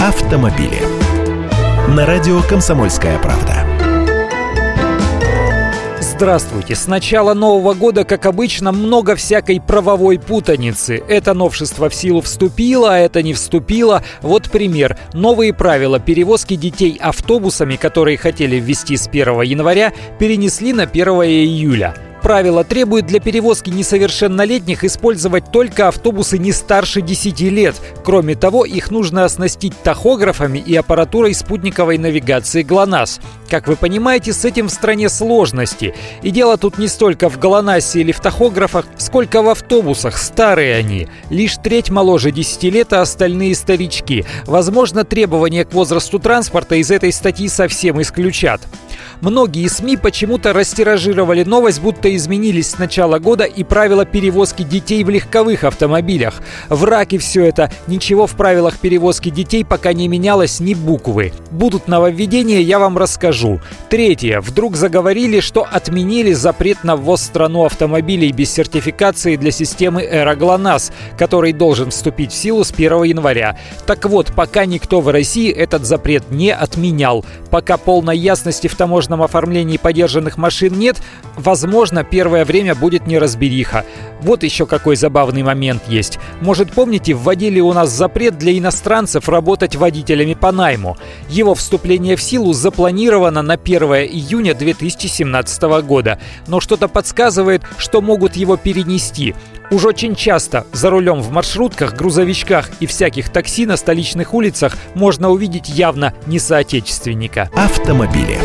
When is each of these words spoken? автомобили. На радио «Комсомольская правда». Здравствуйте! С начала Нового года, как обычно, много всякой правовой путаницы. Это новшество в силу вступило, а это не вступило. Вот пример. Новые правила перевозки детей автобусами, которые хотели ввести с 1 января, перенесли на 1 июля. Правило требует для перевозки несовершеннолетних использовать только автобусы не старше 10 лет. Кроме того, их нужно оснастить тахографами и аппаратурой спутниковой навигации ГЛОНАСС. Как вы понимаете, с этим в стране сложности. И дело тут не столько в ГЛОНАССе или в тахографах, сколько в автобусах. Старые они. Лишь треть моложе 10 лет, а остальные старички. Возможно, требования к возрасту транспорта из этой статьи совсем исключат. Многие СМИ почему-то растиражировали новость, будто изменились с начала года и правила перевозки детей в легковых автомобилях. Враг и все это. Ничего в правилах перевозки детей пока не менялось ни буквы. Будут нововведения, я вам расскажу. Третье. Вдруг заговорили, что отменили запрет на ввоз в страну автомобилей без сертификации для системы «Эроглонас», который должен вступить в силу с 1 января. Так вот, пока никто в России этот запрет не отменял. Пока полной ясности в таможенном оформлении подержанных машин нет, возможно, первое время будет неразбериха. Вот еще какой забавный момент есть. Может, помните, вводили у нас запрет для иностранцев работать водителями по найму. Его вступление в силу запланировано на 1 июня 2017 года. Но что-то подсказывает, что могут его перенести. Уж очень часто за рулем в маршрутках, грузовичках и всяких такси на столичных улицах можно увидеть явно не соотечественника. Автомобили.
автомобили. 0.00 0.80
На 1.88 2.06
радио 2.06 2.40
«Комсомольская 2.48 3.18
правда». 3.18 3.66
Здравствуйте! 6.00 6.74
С 6.74 6.86
начала 6.86 7.34
Нового 7.34 7.74
года, 7.74 8.04
как 8.04 8.24
обычно, 8.24 8.72
много 8.72 9.14
всякой 9.14 9.60
правовой 9.60 10.18
путаницы. 10.18 11.02
Это 11.06 11.34
новшество 11.34 11.90
в 11.90 11.94
силу 11.94 12.22
вступило, 12.22 12.94
а 12.94 12.98
это 12.98 13.22
не 13.22 13.34
вступило. 13.34 14.02
Вот 14.22 14.50
пример. 14.50 14.96
Новые 15.12 15.52
правила 15.52 16.00
перевозки 16.00 16.56
детей 16.56 16.96
автобусами, 16.98 17.76
которые 17.76 18.16
хотели 18.16 18.56
ввести 18.56 18.96
с 18.96 19.06
1 19.06 19.42
января, 19.42 19.92
перенесли 20.18 20.72
на 20.72 20.84
1 20.84 21.08
июля. 21.08 21.94
Правило 22.22 22.64
требует 22.64 23.06
для 23.06 23.18
перевозки 23.18 23.70
несовершеннолетних 23.70 24.84
использовать 24.84 25.50
только 25.50 25.88
автобусы 25.88 26.38
не 26.38 26.52
старше 26.52 27.00
10 27.00 27.40
лет. 27.40 27.76
Кроме 28.04 28.34
того, 28.34 28.64
их 28.64 28.90
нужно 28.90 29.24
оснастить 29.24 29.74
тахографами 29.82 30.58
и 30.58 30.76
аппаратурой 30.76 31.34
спутниковой 31.34 31.96
навигации 31.98 32.62
ГЛОНАСС. 32.62 33.20
Как 33.48 33.66
вы 33.66 33.76
понимаете, 33.76 34.32
с 34.32 34.44
этим 34.44 34.68
в 34.68 34.72
стране 34.72 35.08
сложности. 35.08 35.94
И 36.22 36.30
дело 36.30 36.56
тут 36.56 36.78
не 36.78 36.88
столько 36.88 37.28
в 37.30 37.38
ГЛОНАССе 37.38 38.00
или 38.00 38.12
в 38.12 38.20
тахографах, 38.20 38.84
сколько 38.98 39.42
в 39.42 39.48
автобусах. 39.48 40.18
Старые 40.18 40.76
они. 40.76 41.08
Лишь 41.30 41.56
треть 41.56 41.90
моложе 41.90 42.30
10 42.30 42.62
лет, 42.64 42.92
а 42.92 43.00
остальные 43.00 43.54
старички. 43.54 44.24
Возможно, 44.46 45.04
требования 45.04 45.64
к 45.64 45.72
возрасту 45.72 46.18
транспорта 46.18 46.76
из 46.76 46.90
этой 46.90 47.12
статьи 47.12 47.48
совсем 47.48 48.00
исключат. 48.00 48.60
Многие 49.20 49.68
СМИ 49.68 49.96
почему-то 49.96 50.52
растиражировали 50.52 51.44
новость, 51.44 51.80
будто 51.80 52.09
изменились 52.16 52.70
с 52.70 52.78
начала 52.78 53.18
года 53.18 53.44
и 53.44 53.64
правила 53.64 54.04
перевозки 54.04 54.62
детей 54.62 55.04
в 55.04 55.10
легковых 55.10 55.64
автомобилях. 55.64 56.34
Враг 56.68 57.12
и 57.12 57.18
все 57.18 57.44
это. 57.44 57.70
Ничего 57.86 58.26
в 58.26 58.32
правилах 58.32 58.78
перевозки 58.78 59.30
детей 59.30 59.64
пока 59.64 59.92
не 59.92 60.08
менялось 60.08 60.60
ни 60.60 60.74
буквы. 60.74 61.32
Будут 61.50 61.88
нововведения, 61.88 62.60
я 62.60 62.78
вам 62.78 62.98
расскажу. 62.98 63.60
Третье. 63.88 64.40
Вдруг 64.40 64.76
заговорили, 64.76 65.40
что 65.40 65.66
отменили 65.70 66.32
запрет 66.32 66.84
на 66.84 66.96
ввоз 66.96 67.20
в 67.20 67.24
страну 67.24 67.64
автомобилей 67.64 68.32
без 68.32 68.50
сертификации 68.52 69.36
для 69.36 69.50
системы 69.50 70.02
«Эроглонас», 70.02 70.92
который 71.18 71.52
должен 71.52 71.90
вступить 71.90 72.32
в 72.32 72.36
силу 72.36 72.64
с 72.64 72.72
1 72.72 73.04
января. 73.04 73.58
Так 73.86 74.06
вот, 74.06 74.32
пока 74.34 74.64
никто 74.64 75.00
в 75.00 75.08
России 75.08 75.50
этот 75.50 75.84
запрет 75.84 76.30
не 76.30 76.52
отменял. 76.52 77.24
Пока 77.50 77.76
полной 77.76 78.16
ясности 78.18 78.68
в 78.68 78.74
таможенном 78.74 79.22
оформлении 79.22 79.76
подержанных 79.76 80.38
машин 80.38 80.78
нет, 80.78 80.96
возможно, 81.36 81.99
первое 82.04 82.44
время 82.44 82.74
будет 82.74 83.06
неразбериха. 83.06 83.84
Вот 84.20 84.42
еще 84.42 84.66
какой 84.66 84.96
забавный 84.96 85.42
момент 85.42 85.82
есть. 85.88 86.18
Может, 86.40 86.72
помните, 86.72 87.14
вводили 87.14 87.60
у 87.60 87.72
нас 87.72 87.90
запрет 87.90 88.38
для 88.38 88.56
иностранцев 88.56 89.28
работать 89.28 89.76
водителями 89.76 90.34
по 90.34 90.52
найму. 90.52 90.96
Его 91.28 91.54
вступление 91.54 92.16
в 92.16 92.22
силу 92.22 92.52
запланировано 92.52 93.42
на 93.42 93.54
1 93.54 93.82
июня 93.82 94.54
2017 94.54 95.62
года. 95.82 96.18
Но 96.46 96.60
что-то 96.60 96.88
подсказывает, 96.88 97.62
что 97.78 98.00
могут 98.00 98.36
его 98.36 98.56
перенести. 98.56 99.34
Уж 99.70 99.84
очень 99.84 100.16
часто 100.16 100.66
за 100.72 100.90
рулем 100.90 101.20
в 101.20 101.30
маршрутках, 101.30 101.94
грузовичках 101.94 102.70
и 102.80 102.86
всяких 102.86 103.30
такси 103.30 103.66
на 103.66 103.76
столичных 103.76 104.34
улицах 104.34 104.76
можно 104.94 105.30
увидеть 105.30 105.68
явно 105.68 106.12
не 106.26 106.38
соотечественника. 106.38 107.50
Автомобили. 107.54 108.38